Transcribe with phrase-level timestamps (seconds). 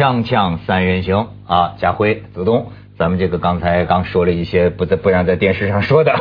[0.00, 6.14] 锵锵三人行啊，家辉、子东，咱们这个刚才刚说了一些不在不让在电视上说的，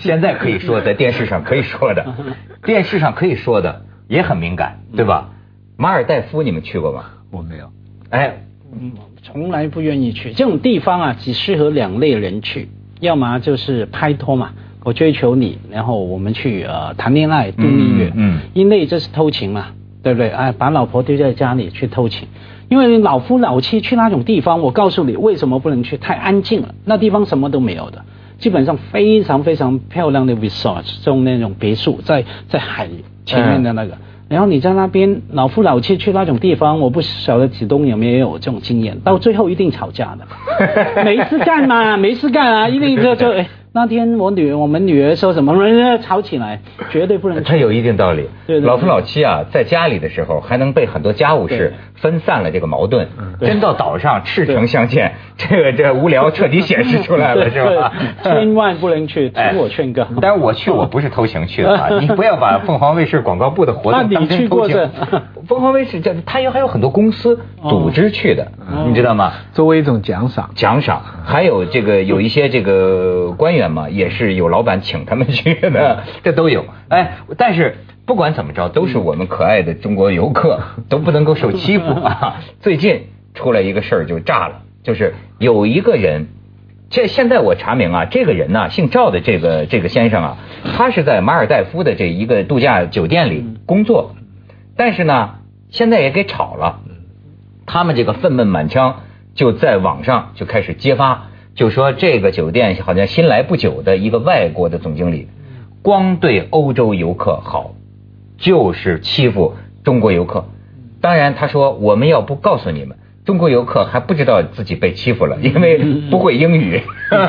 [0.00, 2.04] 现在可以说在电视上可以说的，
[2.66, 5.28] 电视上可以说的也很敏感，对吧？
[5.76, 7.04] 马尔代夫你们去过吗？
[7.30, 7.70] 我没有。
[8.10, 8.90] 哎，嗯，
[9.22, 14.50] 从来不愿意去这种地方啊，只适合两类人去，要么就是拍拖嘛，
[14.82, 19.68] 我追求你，然后我们去呃谈恋爱度蜜月，嗯嗯一类这是偷情嘛，
[20.02, 20.28] 对不对？
[20.30, 22.28] 哎，把老婆丢在家里去偷情，
[22.68, 28.04] 因为老夫老妻去那种地方，我告诉你为什么不能去，太安静了，那地方什么都没有的，
[28.38, 32.88] 基本上非常非常漂亮的 resort，这种那种别墅在在海
[33.24, 33.96] 前面的那个。
[34.28, 40.26] 然后你在那边老夫老妻去那种地方，我不晓得子东有没有这种经验，到最后一定吵架的，
[41.04, 45.54] 没事干嘛，没事干啊，一定就就哎，那天我女儿我们女儿说什么，
[46.02, 46.60] 吵起来，
[46.90, 47.44] 绝对不能去。
[47.44, 48.28] 它有一定道理。
[48.46, 53.08] 对对对老夫老妻啊，在家里的时候还能被很多家务事分散了这个矛盾。
[53.40, 57.92] 真到岛上赤诚相见， 这个这无聊彻底显示出来了，是吧？
[58.22, 60.06] 千万不能去，听我劝告。
[60.20, 61.88] 但是我去，我不是偷情去的啊！
[61.98, 64.88] 你不要把凤凰卫视广告部的活动当成偷情去。
[65.48, 69.32] 凤凰卫视这它有还有很多公司组织去的，哦你知道吗？
[69.54, 76.66] 作为一种奖赏，奖赏，还有这个有一些这个官员嘛，也是有老板请他们去的，这都有。
[76.88, 82.40] 哎，但是不管怎么着，都是我们可爱的中国游客，都不能够受欺负啊！
[82.60, 86.28] 最近出来一个事儿就炸了，就是有一个人。
[86.90, 90.36] 这现在我查明啊，这个人呢，姓赵的这个这个先生啊，
[90.76, 94.14] 他是在马尔代夫的这一个度假酒店里工作，
[94.76, 95.36] 但是呢，
[95.70, 96.80] 现在也给炒了。
[97.64, 99.00] 他们这个愤懑满腔，
[99.34, 105.28] 就在网上就开始揭发，就说这个酒店好像新来不久的一个外国的总经理，
[105.82, 107.74] 光对欧洲游客好，
[108.38, 109.54] 就是欺负
[109.84, 110.46] 中国游客。
[111.00, 115.78] 当然，他说我们要不告诉你们，中国游客还不知道自己被欺负了，因为
[116.10, 116.80] 不会英语，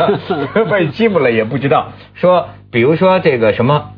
[0.70, 1.92] 被欺负了也不知道。
[2.14, 3.92] 说，比如说这个什么。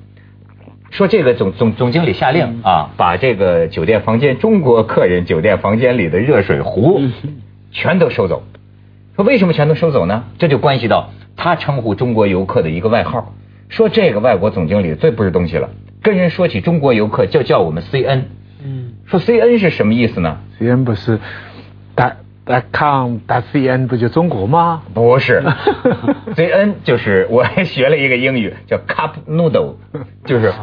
[0.91, 7.01] 说这个总总总经理下令啊，把这个酒店房间中国客人酒店房间里的热水壶
[7.71, 8.43] 全都收走。
[9.15, 10.25] 说为什么全都收走呢？
[10.39, 13.33] 这就关系到他称呼中国游客的一个外号。
[13.69, 15.69] 说这个外国总经理最不是东西了，
[16.03, 18.23] 跟人说起中国游客就叫我们 CN。
[18.63, 21.19] 嗯，说 CN 是什么意思呢？CN 不是
[21.95, 24.83] 打打 com 打 CN 不就中国吗？
[24.93, 25.43] 不是
[26.35, 29.75] ，CN 就是我还学了一个英语叫 cup noodle，
[30.25, 30.53] 就是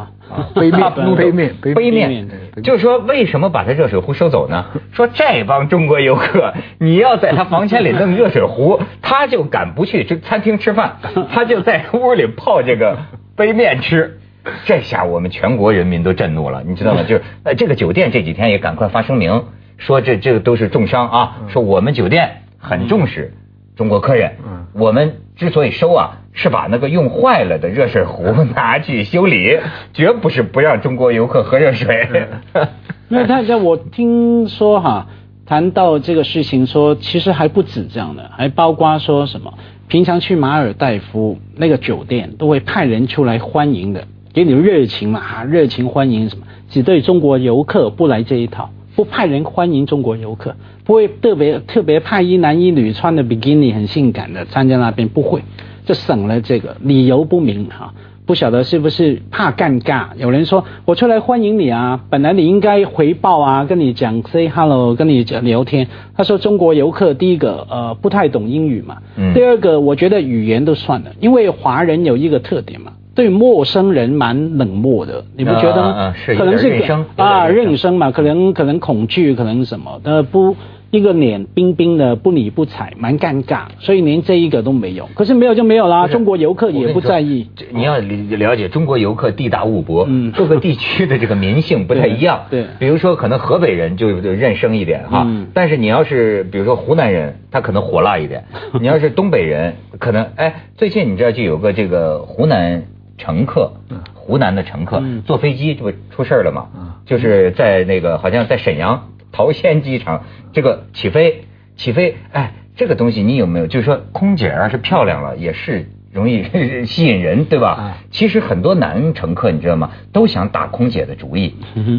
[0.55, 2.29] 杯面杯面杯杯面面，
[2.63, 4.65] 就是说为什么把他热水壶收走呢？
[4.93, 10.99] 说这帮中国游客，你要在他房间里弄热水壶，他就敢不去这餐厅吃饭，
[11.33, 12.97] 他就在屋里泡这个
[13.35, 14.19] 杯面吃。
[14.65, 17.03] 这下我们全国人民都震怒了，你知道吗？
[17.03, 19.45] 就是呃，这个酒店这几天也赶快发声明，
[19.85, 23.33] 说这这个都是重伤啊，说我们酒店很重视
[23.75, 24.65] 中国客人，嗯。
[24.73, 28.23] 我们之所以收啊，是把那个用坏了的热水壶
[28.55, 29.59] 拿去修理，
[29.93, 32.07] 绝不是不让中国游客喝热水。
[33.09, 35.07] 没有，他我听说哈，
[35.45, 39.53] 谈到这个事情说，其实还不止这样的，还包括说什么，
[39.89, 55.41] 平常去马尔代夫那个酒店都会派人出来欢迎的，给你热情嘛，哈，热情欢迎什么，只对中国游客不来这一套，不派人欢迎中国游客，不会特别特别派一男一女穿的比基尼很性感的站在那边，不会，
[55.85, 57.93] 这省了这个理由不明哈。
[58.25, 60.15] 不晓得是不是怕尴尬？
[60.15, 65.89] 有人说我出来欢迎你啊，本来你应该回报啊，跟你讲 say hello，跟你讲聊天。
[66.15, 76.13] 他说中国游客第一个呃不太懂英语嘛，嗯第二个我觉得语言都算了，因为华人有一个特点嘛，对陌生人蛮冷漠的，你不觉得吗？
[76.37, 76.83] 可能是
[77.15, 80.55] 啊认生嘛，可能可能恐惧，可能什么的不。
[80.93, 85.09] 一个脸冰冰的，不理不睬，蛮尴尬，所以连这一个都没有。
[85.15, 87.47] 可是没有就没有啦，中国游客也不在意。
[87.55, 92.41] 这你要理了解中国游客地大物博，嗯各个地区的这个民性不太一样。
[92.51, 98.41] 对对比如说可能河北人就就认生一点哈，嗯但是你要是比如说湖南人，他可能火辣一点；
[98.79, 102.83] 你要是东北人，可能哎，最近你知道就有个这个湖南
[103.17, 103.73] 乘客，
[104.13, 106.91] 湖南的乘客嗯坐飞机这不出事了吗嗯？
[107.05, 111.45] 就是在那个好像在沈阳桃仙机场这个起飞。
[111.75, 113.65] 起飞，哎，这个东西你有没有？
[113.65, 116.43] 就是说，空姐要是漂亮了，也是容易
[116.85, 117.69] 吸引人，对吧？
[117.71, 121.55] 啊其实很多男乘客你知道吗，都想打空姐的主意。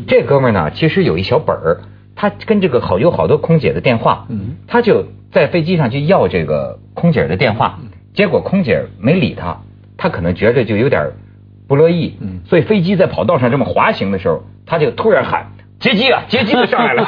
[0.06, 1.81] 这哥们儿呢，其实有一小本儿，
[2.14, 7.81] 他跟这个好有好多空姐的电话，嗯他就在飞机上去要这个空姐的电话，
[8.14, 9.62] 结果空姐没理他，
[9.96, 11.12] 他可能觉得就有点
[11.69, 12.41] 不乐意，嗯。
[12.46, 17.06] 所以飞机在跑道上这么滑行的时候，他就突然喊劫机啊，接机就 上来了。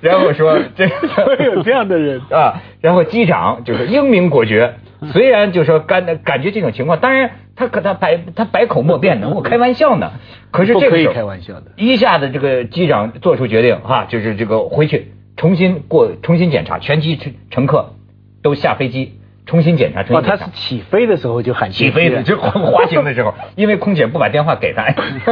[0.00, 2.20] 然后说这会有这样的人。
[2.30, 4.74] 啊， 然后机长就是英明果决，
[5.12, 10.12] 虽然就说感感觉这种情况，当然他可他百他百口莫辩的，我开玩笑呢。
[10.50, 11.72] 可是这可以开玩笑的。
[11.76, 17.94] 一下子这个机长做出决定哈，就是这个回去重新过重新检查全机乘乘客
[18.42, 20.50] 都下飞机重新检查，重哦，新检查他是。
[20.52, 24.84] 起飞的时候就喊起飞的，就滑行的时候， 因为空姐不把电话给他，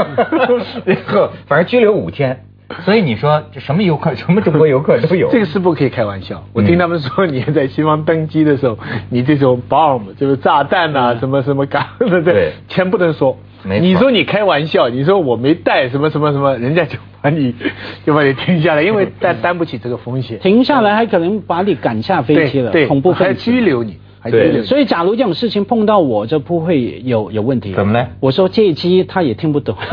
[0.85, 2.45] 然后反正拘留五天。
[2.85, 5.29] 所以你说这什么游客，什么中国游客都有。
[5.31, 6.43] 这个是不可以开玩笑。
[6.55, 8.79] 我嗯听他们说，你在西方登机的时候，
[9.11, 13.37] 你这种 bomb 就是炸弹啊，什么什么嘎的，嗯对全不能说。
[13.65, 17.55] 没错你说你开玩笑，你说我没带什么什么什么，人家就把你
[18.07, 20.39] 就把你停下来，因为担担不起这个风险。
[20.39, 23.99] 停下来还可能把你赶下飞机了，对，恐怖还分子拘留你，
[24.31, 24.63] 对。
[24.63, 27.73] 所以，假如这种事情碰到我，就不会有有问题。
[27.73, 29.77] 怎么呢我说借机，他也听不懂。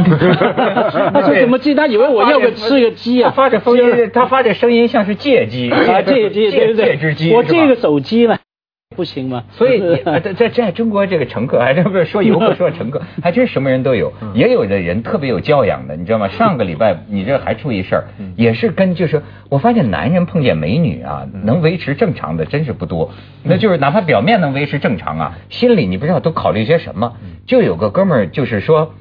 [1.13, 1.75] 他说什么鸡？
[1.75, 3.29] 他以为我要个吃个鸡啊。
[3.29, 6.85] 他发着声音，他发着声音像是借机啊，借机对不对？
[6.85, 7.31] 借只鸡。
[7.33, 8.38] 我借个手机了，
[8.95, 9.43] 不行吗？
[9.51, 14.11] 所以 在在在中国这个乘客，还真不是说游客 说乘客，还真什么人都有。
[14.33, 16.27] 也有的人特别有教养的，你知道吗？
[16.27, 18.03] 上个礼拜你这还出一事儿，
[18.35, 23.11] 也是跟就是我发现男人碰见美女啊，能维持正常的真是不多。
[23.43, 27.13] 那就是哪怕表面能维持正常啊，心里你不知道都考虑些什么。
[27.45, 28.95] 就有个哥们儿就是说，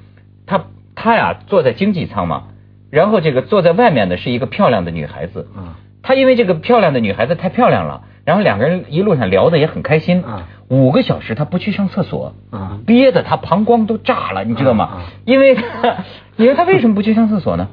[0.46, 2.48] 他他呀坐在经济舱嘛，
[2.90, 5.48] 然后这个坐在外面的是一个漂亮的女孩子。
[5.56, 10.22] 嗯他因为这个漂亮的女孩子太漂亮了，然后两个人一路上聊的也很开心。
[10.22, 15.00] 啊五个小时他不去上厕所，啊憋得他膀胱都炸了，你知道吗？
[15.24, 15.96] 因为他，
[16.36, 17.68] 你说他为什么不去上厕所呢？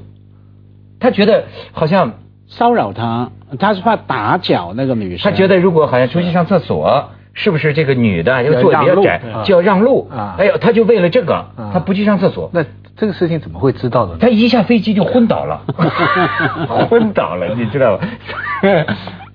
[0.97, 1.43] 他觉得
[1.73, 2.13] 好像
[2.47, 5.29] 骚扰他，他是怕打搅那个女生。
[5.29, 10.07] 他觉得如果好像出去上厕所，是不是这个女的要要坐得比较窄啊就要让路？
[10.09, 12.49] 啊哎呦，他就为了这个啊，他不去上厕所。
[12.53, 12.63] 那
[12.95, 14.19] 这个事情怎么会知道的呢？
[14.21, 15.63] 他一下飞机就昏倒了，
[16.89, 18.07] 昏倒了，你知道吧？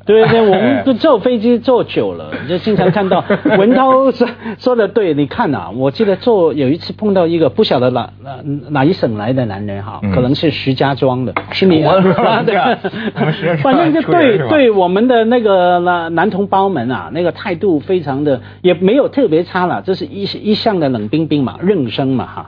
[0.07, 3.25] 对对，我们就坐飞机坐久了，就经常看到
[3.59, 4.27] 文涛说
[4.59, 8.39] 说的对，你看啊，我记得坐有一次碰到一个不晓得哪哪
[8.71, 12.01] 哪一省来的男人哈，嗯可能是石家庄的，心里我
[12.45, 12.77] 这样
[13.15, 22.47] 我们石家庄 反正就对对我们的那个男男同胞们啊，那个态度非常的也没有特别差了，这是一一向的冷冰冰嘛，认生嘛哈。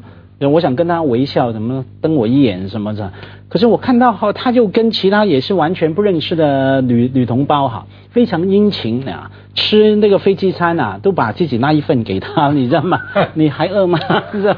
[0.51, 3.13] 我想跟他微笑，什么瞪我一眼什么的，
[3.49, 12.99] 可是我看到哈，他就跟其他也是完全不认识的女女同胞哈，非常殷勤啊，吃那个飞机餐啊，都把自己那一份给他， 你知道吗？
[13.35, 13.99] 你还饿吗？
[14.33, 14.57] 知 道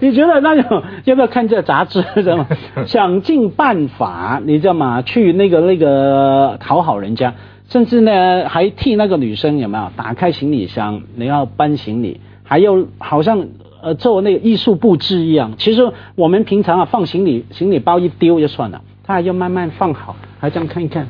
[0.00, 2.04] 你觉得那种要不要看这杂志？
[2.16, 2.46] 知道吗？
[2.86, 5.02] 想尽办法，你知道吗？
[5.02, 7.34] 去那个那个讨好人家，
[7.68, 13.46] 甚至呢还替那个女生有没有打开行李箱，你要搬行李，还要好像。
[13.82, 21.06] 呃，做那个艺术布置一样，其实我们平常啊放行李，行李包一丢就算了，他还要慢慢放好，还这样看一看，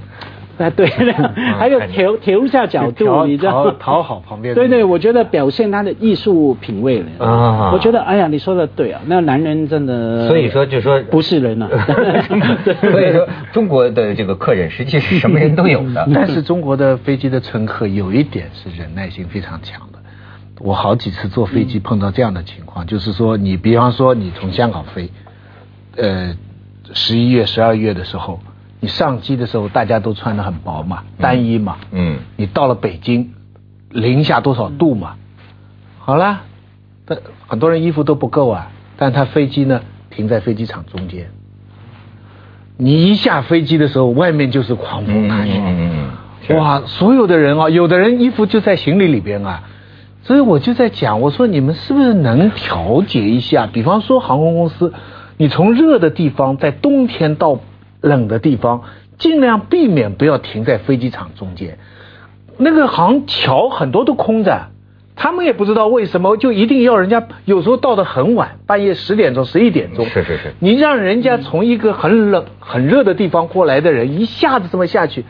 [0.59, 0.87] 哎 对，
[1.59, 3.65] 还有调调一下角度，你知道？
[3.67, 4.55] 吗讨讨好旁边。
[4.55, 7.25] 对对，我觉得表现他的艺术品味了。
[7.27, 7.73] 啊。
[7.73, 11.69] 我觉得哎呀，你说的对啊，那男人真的，所以说就说不是人啊，
[12.91, 16.09] 所以说中国的这个客人实际是什么人都有的。
[16.15, 19.99] 但是中国的飞机的乘客有一点是忍耐性非常强的。
[20.61, 25.11] 我好几次坐飞机碰到这样的情况，就是说你比方说你从香港飞，
[25.97, 26.35] 呃，
[26.93, 28.41] 十一月、十二月的时候，
[28.81, 33.35] 你上机的时候大家都穿的很薄嘛，单衣嘛，嗯你到了北京，
[33.91, 35.17] 零下多少度嘛？
[35.99, 36.43] 好了，
[37.05, 41.31] 但很多人衣服都不够啊，但他飞机呢停在飞机场中间，
[42.79, 45.51] 你一下飞机的时候，外面就是狂风大雨。
[45.55, 46.09] 嗯嗯
[46.49, 49.65] 嗯哇，所有的人啊，有的人衣服就在行李里边啊，
[50.27, 53.69] 所以我就在讲，我说你们是不是能调节一下？
[53.73, 54.93] 比方说航空公司，
[55.37, 57.61] 你从热的地方在冬天到
[58.01, 58.83] 冷的地方，
[59.19, 61.79] 尽量避免不要停在飞机场中间。
[62.57, 64.71] 那个航桥很多都空着，
[65.15, 70.07] 他们也不知道为什么，就一定要人家有时候到的很晚，半夜十点钟、十一点钟。
[70.07, 75.25] 是是是你让人家从一个很冷、很热的地方过来的人，一下子这么下去，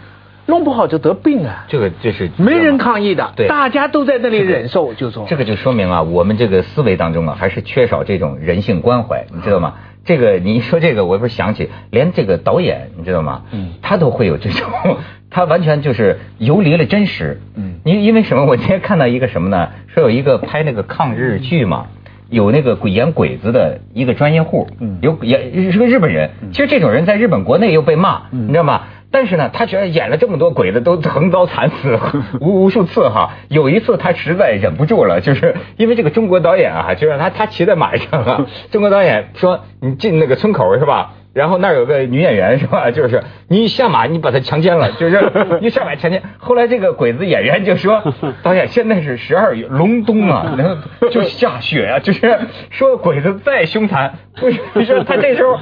[0.46, 1.66] 弄不好就得病啊！
[1.68, 9.74] 这个就是没人抗议的，对大家都在那里忍受，就说这个就说明啊，我们这个思维当中啊，还是缺少这种人性关怀，你知道吗？
[10.04, 13.42] 这个你一说这个，我不是想起，连这个导演，你知道吗？
[13.52, 14.70] 嗯他都会有这种，
[15.30, 17.40] 他完全就是游离了真实。
[17.56, 18.44] 嗯因因为什么？
[18.46, 19.70] 我今天看到一个什么呢？
[19.88, 21.86] 说有一个拍那个抗日剧嘛。
[22.28, 26.30] 有那个鬼演鬼子的一个专业户，嗯有也是个日本人。
[26.50, 28.82] 其实这种人在日本国内又被骂，嗯你知道吗？
[29.16, 31.98] 但是呢，他觉得演了这么多鬼子都横遭惨死
[32.42, 33.30] 无无数次哈。
[33.48, 41.14] 有一次他实在忍不住了，就是因为这个中国导演啊，就让他他骑在马上啊， 中国导演说你进那个村口是吧？
[41.32, 42.90] 然后那儿有个女演员是吧？
[42.92, 45.32] 就是你下马，你把她强奸了，就是
[45.62, 46.22] 一下马强奸。
[46.36, 48.02] 后来这个鬼子演员就说
[48.44, 55.58] ：“导演，现在是十二月隆冬啊，然后就下雪啊，就是说鬼子再凶残，不是不是他这时候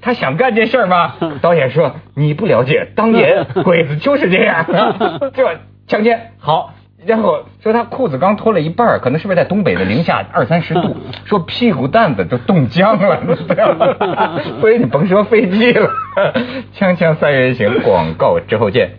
[0.00, 1.14] 他想干这事儿吗？
[1.42, 4.66] 导演说你不了解，当年 鬼子就是这样，
[5.34, 5.44] 就
[5.86, 6.74] 强奸好。”
[7.06, 10.96] 然后说他裤子刚脱了一半，可能是不是在东北的零下二三十度？
[11.26, 13.20] 说屁股蛋子都冻僵了，
[14.60, 15.90] 所以你甭说飞机了。
[16.74, 18.92] 锵锵三人行，广告之后见。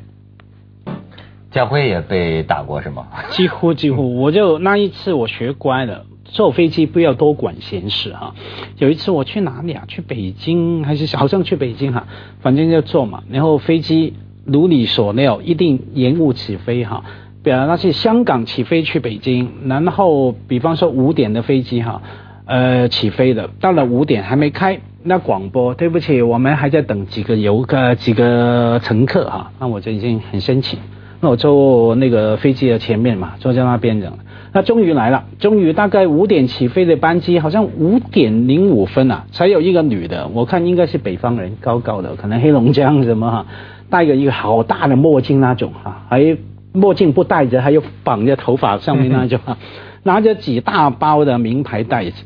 [1.49, 3.07] 家辉也被打过是吗？
[3.29, 8.35] 几乎几乎，我就那一次我学乖了，坐飞机不要多管闲事哈。
[8.77, 9.83] 有一次我去哪里啊？
[9.87, 12.07] 去北京还是好像去北京哈？
[12.41, 14.13] 反正就坐嘛，然后飞机
[14.45, 17.03] 如你所料，一定延误起飞哈。
[17.43, 22.01] 比方那是香港起飞去北京，然后比方说五点的飞机哈，
[22.45, 30.79] 呃起飞的，到了五点还没开，那广播对不起，我们还在等几个游客几个乘客哈，那我就已经很生气，
[31.21, 34.11] 那我坐那个飞机的前面嘛，坐在那边的，
[34.55, 43.45] 那终于来了，终于大概五点起飞的班机，好像五点零五分啊，才有一个女的，我看应该是北方人，高高的，可能黑龙江什么哈，
[43.89, 46.37] 戴个一个好大的墨镜那种哈，还。
[46.77, 49.39] 墨镜不戴着，还有绑着头发上面那种，
[50.03, 52.25] 拿着几大包的名牌袋子，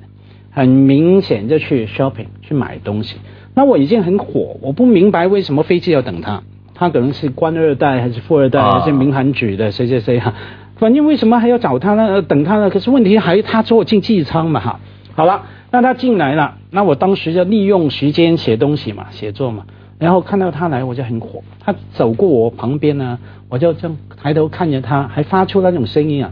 [0.49, 3.17] 很明显就去 shopping 去买东西。
[3.53, 6.41] 那我已经很火，我不明白为什么飞机要等他，
[6.73, 10.33] 他可能是官二代还是富二代还是民航局的谁谁谁哈，
[10.79, 12.21] 反正为什么还要找他呢？
[12.21, 12.69] 等他呢？
[12.69, 14.79] 可是问题还他坐经济舱嘛哈。
[15.13, 19.65] 好了，那他进来了，那我当时就利用时间写东西嘛，写作嘛。
[19.97, 21.43] 然后看到他来，我就很火。
[21.59, 23.19] 他走过我旁边呢，
[23.49, 26.31] 我就这样抬头看着他，还发出那种声音啊，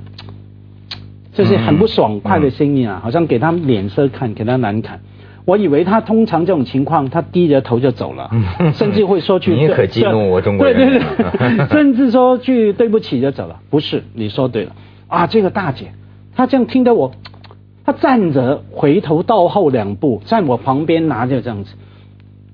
[1.33, 5.01] 就是很不爽快的声音啊，好像给他脸色看，给他难看。
[5.47, 8.29] 我以为他通常这种情况，他低着头就走了，
[8.73, 13.61] 甚至会说句“你可激怒我中国人”，对对对， 甚至说句对不起就走了。
[13.69, 14.75] 不是，你说对了
[15.07, 15.93] 啊，这个大姐，
[16.35, 17.13] 她这样听得我，
[17.85, 21.75] 她站着回头倒后两步，在我旁边拿着这样子。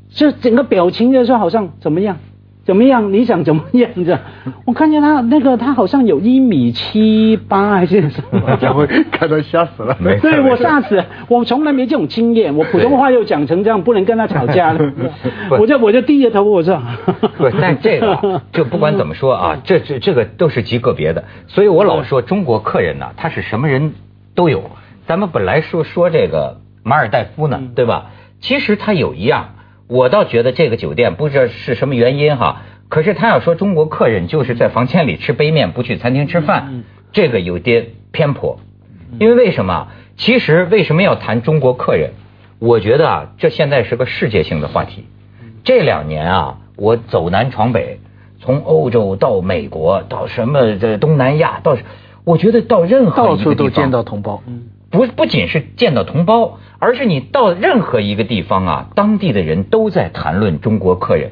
[0.10, 2.20] 就整个表情就说好像怎么样，
[2.66, 3.12] 怎么样？
[3.12, 3.90] 你想怎么样？
[3.96, 4.20] 这样，
[4.66, 8.56] 我看见他那个他好像有一米七八还是什么？
[8.56, 9.98] 家辉看到吓死了。
[10.22, 12.56] 对我吓死，我从来没这种经验。
[12.56, 14.94] 我普通话又讲成这样，不能跟他吵架了。
[15.60, 16.82] 我就我就低着头，我说。
[17.38, 21.26] 不，但这个 就不管怎么说啊，这这这个都是极个别的。
[21.48, 23.94] 所以我老说中国客人呢，他是什么人
[24.36, 24.72] 都有。
[25.06, 28.12] 咱们本来说说这个马尔代夫呢，对吧？
[28.40, 29.56] 其实他有一样。
[29.88, 38.60] 我倒觉得这个酒店不知道是什么原因哈，可是他要说中国客人就是在房间里吃杯面，不去餐厅吃饭，这个有点偏颇。
[39.20, 39.90] 因为为什么？
[40.16, 42.12] 其实为什么要谈中国客人？
[42.60, 45.06] 我觉得啊，这现在是个世界性的话题。
[45.64, 48.00] 这两年啊，我走南闯北，
[48.40, 51.78] 从欧洲到美国，到什么这东南亚，到
[52.24, 54.42] 我觉得到任何到处都见到同胞。
[54.94, 61.32] 不不仅是见到同胞，而是你到任何一个地方啊，当地的人都在谈论中国客人，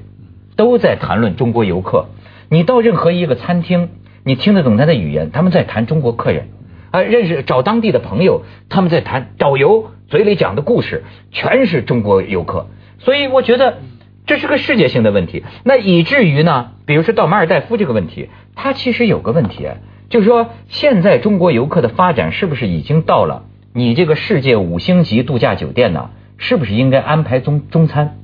[0.55, 2.07] 都在谈论中国游客。
[2.49, 3.89] 你到任何一个餐厅，
[4.23, 6.49] 你听得懂他的语言，他们在谈中国客人。
[6.89, 12.65] 啊，认识找当地的朋友，他们在谈导游嘴里讲的故事，全是中国游客。
[12.97, 13.77] 所以我觉得
[14.25, 15.43] 这是个世界性的问题。
[15.63, 19.67] 那以至于呢，比如说到马尔代夫这个问题，它其实有个问题，
[20.11, 23.45] 就是说现在中国游客的发展是不是已经到了？
[23.73, 28.17] 你这个世界五星级度假酒店呢，是不是应该安排中中餐？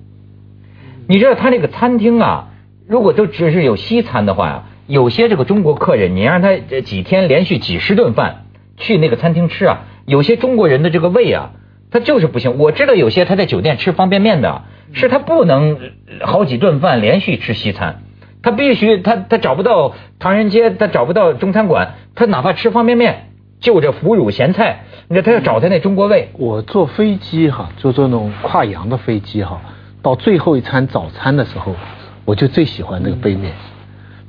[1.08, 2.50] 你知道他那个餐厅啊，
[2.86, 11.51] 如果都只是有西餐的话呀，有些这个中国客人，你让他几天连续几十顿饭去那个餐厅吃啊，有些中国人的这个胃啊，
[11.89, 12.58] 他就是不行。
[12.58, 15.79] 我知道有些他在酒店吃方便面的，是他不能
[16.22, 18.03] 好几顿饭连续吃西餐，
[18.48, 23.25] 他必须他他找不到唐人街，他找不到中餐馆，他哪怕吃方便面。
[23.60, 26.30] 就着腐乳咸菜，你看他要找他那中国味。
[26.38, 29.60] 我坐飞机哈，就坐那种跨洋的飞机哈，
[30.01, 31.75] 到最后一餐早餐的时候，
[32.24, 33.51] 我就最喜欢那个杯面，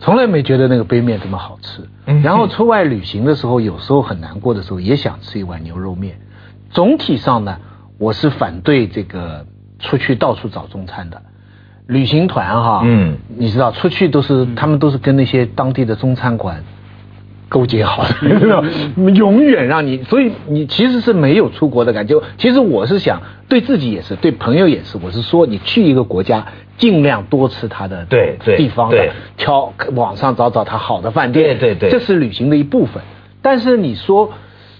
[0.00, 1.88] 从来没觉得那个杯面这么好吃。
[2.24, 6.18] 然后出外旅行的时候，有时候很难过的时候，也想吃一碗牛肉面。
[6.70, 7.58] 总体上呢，
[8.00, 9.46] 我是反对这个
[9.78, 11.22] 出去到处找中餐的。
[11.88, 16.62] 旅行团哈，嗯，你知道出去都是他们都是跟那些当地的中餐馆。
[17.50, 18.62] 勾结好的，
[19.14, 22.20] 永远让你，所以你其实是没有出国的感觉。
[22.36, 26.44] 其实我是想对自己也是，对朋友也是，我是说你去一个国家，
[26.76, 33.02] 尽量多吃他的对对地方的，挑网上找找他好的饭店，对对对这是旅行的一部分。
[33.40, 34.34] 但是你说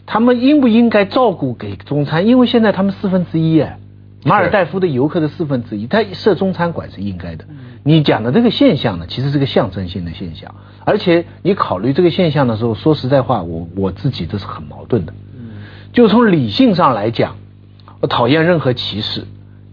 [0.04, 2.26] 他们应不应该照顾给中餐？
[2.26, 3.78] 因为现在他们四分之一哎，
[4.24, 7.44] 马尔代夫的游客的四分之一，他设中餐馆是应该的。
[7.84, 15.12] 你讲的这个现象呢，其实是个象征性的现象，而且你考虑这个现象的时候，说实在话，我我自己这是很矛盾的。
[15.92, 17.36] 就从理性上来讲，
[18.00, 19.24] 我讨厌任何歧视，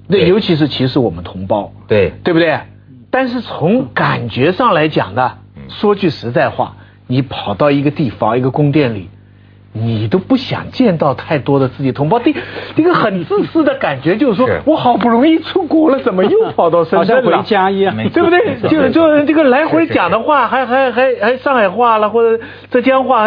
[0.08, 2.60] 那，尤其是歧视我们同胞，对对不对？
[3.10, 9.10] 但是从感觉上来讲呢，说句实在话，你跑到一个地方，一个宫殿里。
[9.78, 12.34] 你都不想见到太多的自己同胞，第
[12.78, 17.38] 一个很自私的感觉就是说我好不容易出国了，怎么又跑到深好像圳了？
[17.40, 18.40] 回家一样， 对不对
[18.70, 22.42] 就没错就这个来回讲的话，还还还还上海话了，或者
[22.72, 23.26] 浙江话、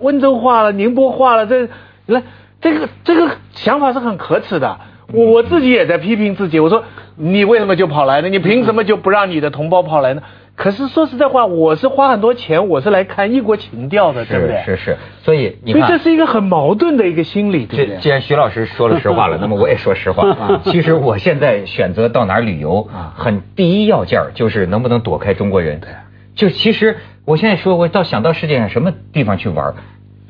[0.00, 1.68] 温州话了、宁波话了，这
[2.06, 2.22] 来
[2.62, 4.78] 这个这个想法是很可耻的。
[5.12, 6.84] 我我自己也在批评自己，我说
[7.16, 8.28] 你为什么就跑来呢？
[8.28, 10.22] 你凭什么就不让你的同胞跑来呢？
[10.60, 14.62] 可是说实在话，我是花很多钱，我是来看异国情调的，对不对？
[14.62, 15.96] 是是是，所以你所以这。
[15.96, 17.96] 是一个很矛盾的一个心理，对？
[17.96, 20.60] 既然徐老师说了实话了，那么我也说实话。
[20.64, 25.80] 其实我现在选择到哪儿旅游，很第一要件就是能不能躲开中国人。
[25.80, 25.88] 对，
[26.34, 29.74] 就其实我现在说，我到想到世界上什么地方去玩儿，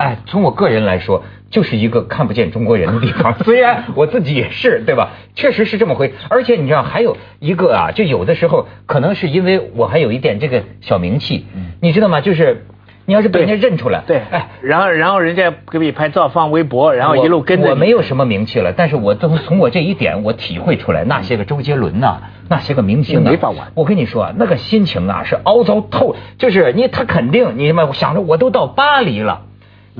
[0.00, 3.35] 哎，从我个人来说，就是一个看不见中国人的地方。
[3.45, 5.11] 虽然我自己也是，对吧？
[5.35, 6.14] 确实是这么回。
[6.30, 11.45] 而且你知道，还有一个啊，就有的时候可能是因为我还有一点这个小名气，
[11.83, 12.23] 你知道吗？
[12.23, 12.64] 就是
[13.04, 17.71] 你要是被人家认出来，对，哎哎，，然后然后人家给你拍照放微博，然后一路跟着我。
[17.73, 29.42] 我没有什么名气了，但是我从从我这一点，我体会出来，那些个周杰伦呐、那些个明星啊，没法玩我跟你说啊，那个心情啊是凹糟透，就是你他肯定你他妈想着我都到巴黎了，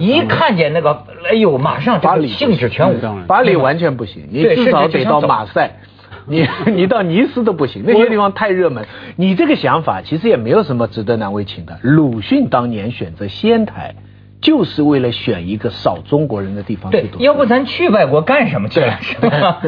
[0.01, 3.27] 一看见那个，哎呦，马上这个巴黎兴致全无嗯当然。
[3.27, 5.77] 巴黎完全不行，你至少得到马赛，
[6.27, 8.87] 你 你到尼斯都不行，那些地方太热门。
[9.17, 11.79] 你这个想法其实也没有什么值得难为情的。
[11.83, 13.95] 鲁迅当年选择仙台，
[14.41, 17.21] 就是为了选一个少中国人的地方去对，读。
[17.21, 18.97] 要不咱去外国干什么去了？
[19.03, 19.61] 是吧？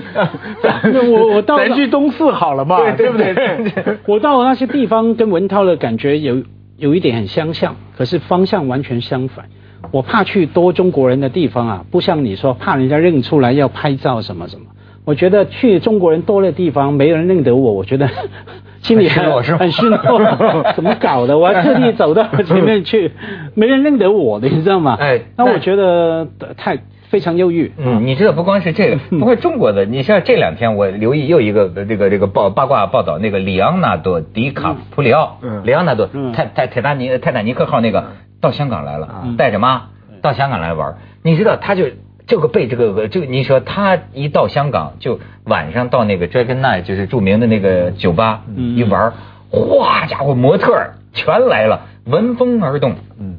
[0.84, 3.34] 那我我到了咱去东四好了嘛，对对不对？
[3.34, 6.42] 对我到那些地方跟文涛的感觉有
[6.78, 9.46] 有一点很相像，可是方向完全相反。
[9.90, 14.66] 我怕去多中国人的地方啊，不像你说怕人家认出来要拍照什么什么。
[15.04, 18.08] 我觉得去中国人多的地方，没人认得我，我觉得
[18.82, 20.72] 心里很失落很失落。
[20.74, 21.36] 怎么搞的？
[21.36, 23.10] 我还特地走到前面去，
[23.54, 24.96] 没人认得我的，你知道吗？
[25.02, 26.78] 哎那那我觉得太
[27.12, 27.70] 非常忧郁。
[27.76, 35.64] 嗯，你知道不光是这个， 不过中国的，你像这两天我留意又一个这个这个报八卦报道，那个里昂纳多·迪卡普里奥，嗯。
[35.66, 36.32] 里昂纳多嗯。
[36.32, 39.36] 泰泰泰坦尼泰坦尼克号那个到香港来了，嗯。
[39.36, 39.90] 带着妈
[40.22, 41.84] 到香港来玩，你知道他就。
[42.24, 48.76] 这个被这个这个，你说他一到香港，就晚上到那个 Dragon Night，就是著名的那个酒吧、嗯。
[48.76, 49.12] 一玩，
[49.50, 50.72] 哗家伙模特
[51.12, 52.94] 全来了，闻风而动。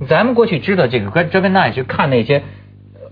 [0.08, 2.44] 咱们过去知道这个 Dragon Night 是看那些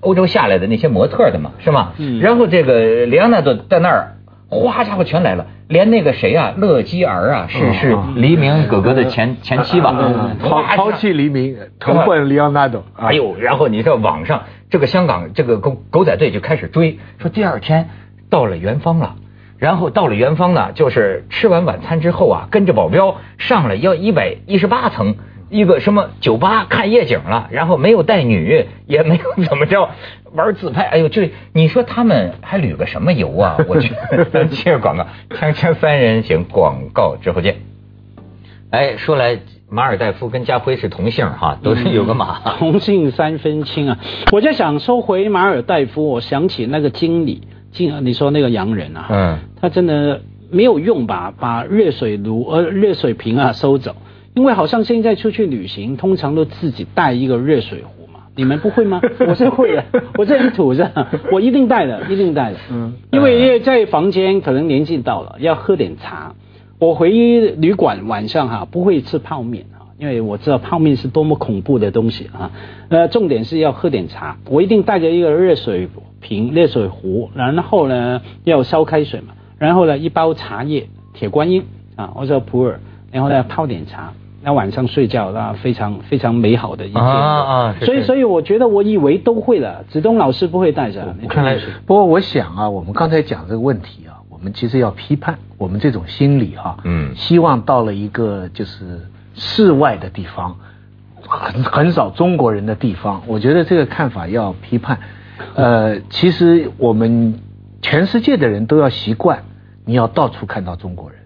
[0.02, 1.94] 欧洲下来的那些模特的嘛，是吗？
[1.98, 2.20] 嗯。
[2.20, 4.18] 然后这个莱昂纳多在那儿，
[4.50, 9.96] 哗家伙全来了，连那个谁啊，乐基儿啊，是是黎明哥哥的前前妻吧。
[9.98, 12.84] 嗯，哗抛抛弃黎明，投奔里昂纳多。
[12.98, 17.90] 哎呦，然后你知道网上这个香港这个狗狗仔队就开始追，说第二天
[18.30, 19.16] 到了元芳了。
[19.58, 25.18] 然后到了元芳呢，就是吃完晚餐之后啊，跟着保镖上了要一百一十八层
[25.52, 29.90] 一个什么酒吧看夜景了，然后没有带女，也没有怎么着
[30.34, 30.84] 玩自拍。
[30.84, 33.58] 哎呦，这你说他们还旅个什么游啊？
[33.68, 37.58] 我觉得咱接着广告，锵锵三人行，广告之后见。
[38.72, 42.40] 哎，说来马尔代夫跟家辉是同姓哈，都是有个马。
[42.58, 44.00] 同姓三分亲啊！
[44.32, 53.98] 我在想收回马尔代夫，我想起那个经理，经你说那个洋人啊，嗯，他真的没有用吧，把热水炉呃热水瓶啊收走，
[54.34, 58.22] 因为好像现在出去旅行，通常都自己带一个热水壶嘛。
[58.36, 59.02] 你们不会吗？
[59.28, 59.84] 我是会的，
[60.18, 62.58] 我这很土是吧，我一定带的，一定带的。
[62.72, 66.34] 嗯，因为因为在房间可能年纪到了，要喝点茶。
[66.80, 72.52] 我回旅馆晚上哈、不会吃泡面啊，因为我知道泡面是多么恐怖的东西啊。
[72.90, 75.90] 呃，重点是要喝点茶，我一定带着一个热水
[76.22, 81.66] 瓶、热水壶，然后呢要烧开水嘛，然后呢一包茶叶、铁观音
[81.98, 82.78] 啊或者普洱，
[83.12, 84.14] 然后呢泡点茶。
[84.44, 87.04] 那晚上睡觉，那非常非常美好的一天。
[87.04, 91.16] 啊啊是是所以所以我觉得我以为都会了，子东老师不会带着。
[91.30, 99.02] 看来是不过我想啊，我们刚才讲这个问题啊，我们其实要批判我们这种心理啊、嗯希望到了一个就是
[99.36, 100.58] 室外的地方，
[101.28, 105.00] 很很少中国人的地方，我觉得这个看法要批判。
[105.56, 107.36] 呃，其实我们
[107.82, 109.44] 全世界的人都要习惯，
[109.86, 111.20] 你要到处看到中国人，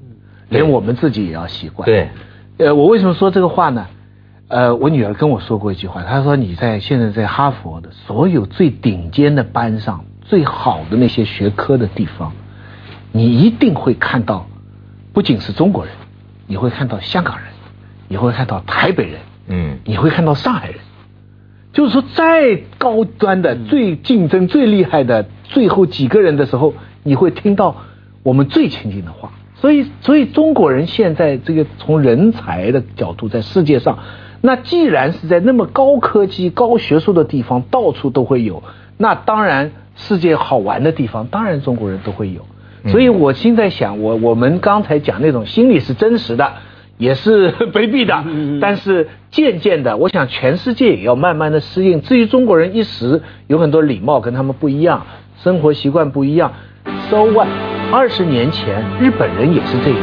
[0.49, 1.85] 连我们自己也要习惯。
[1.85, 2.09] 对，
[2.57, 3.87] 呃，我为什么说这个话呢？
[4.47, 12.31] 呃，我女儿跟我说过一句话，她说你在现在在哈佛的所有最顶尖的班上，最好的那些学科的地方，
[13.11, 14.47] 你一定会看到，
[15.11, 15.93] 不仅是中国人，
[16.47, 17.47] 你会看到香港人，
[18.07, 20.77] 你会看到台北人，嗯，你会看到上海人。
[21.73, 27.75] 就是说，再高端的、最竞争最厉害的最后几个人的时候，你会听到
[28.23, 29.33] 我们最亲近的话。
[29.55, 33.99] 所以，所以中国人现在这个从人才的角度，在世界上，
[34.41, 38.63] 那既然是在那么高科技、高学术的地方到处都会有，
[38.97, 42.41] 那当然世界好玩的地方，当然中国人都会有。
[42.91, 46.53] 所以我现在想，我我们刚才讲那种心理是真实的。
[46.97, 48.23] 也是 卑鄙的，
[48.61, 52.01] 但是渐渐的，我想全世界也要慢慢的适应。
[52.01, 55.05] 至于中国人一时有很多礼貌跟他们不一样，
[55.43, 56.53] 生活习惯不一样
[57.09, 57.49] ，so what？
[57.91, 59.99] 二十年前日本人也是这样，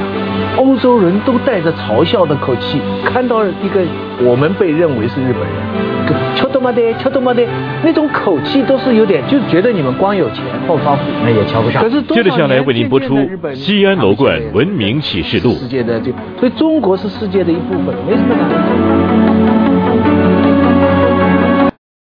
[0.56, 3.80] 欧洲人都带着嘲笑的口气看到一个
[4.24, 7.42] 我们被认为是日本人，敲多么的敲多么的，
[7.84, 11.82] 那种口气都是有点，就觉得你们光有钱后方富，那也瞧不上。
[11.82, 13.14] 可是接着下来为您播出
[13.54, 15.50] 《西安楼冠文明启示录》。
[15.58, 19.31] 世界的就，所以中国是世界的一部分，没什么难。